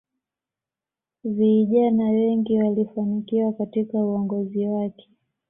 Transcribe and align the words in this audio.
viijana 1.23 2.03
wengi 2.03 2.57
walifanikiwa 2.57 3.53
katika 3.53 3.97
uongozi 3.97 4.67
wake 4.67 5.09